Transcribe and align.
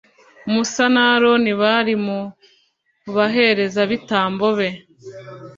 Musa 0.51 0.85
na 0.93 1.03
Aroni 1.13 1.51
bari 1.61 1.93
mu 2.05 2.19
baherezabitambo 3.15 4.47
be 4.57 4.69